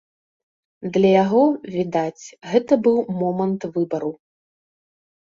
Для 0.93 1.09
яго, 1.23 1.41
відаць, 1.75 2.25
гэта 2.53 2.73
быў 2.87 2.97
момант 3.19 3.61
выбару. 3.77 4.11